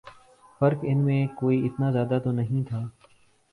فرق 0.61 0.79
ان 0.83 0.97
میں 0.97 1.27
کوئی 1.35 1.65
اتنا 1.65 1.91
زیادہ 1.91 2.19
تو 2.23 2.31
نہیں 2.31 2.63
تھا 2.69 2.81